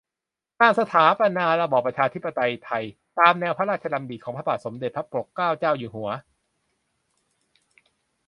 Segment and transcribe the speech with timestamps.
[0.59, 2.83] การสถาปนาระบอบประชาธิปไตยไทย
[3.19, 6.09] ตามแนวพระราชดำริของพระบาทสมเด็จพระปกเกล้าเจ้าอยู่หัว